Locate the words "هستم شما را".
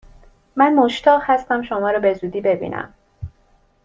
1.25-1.99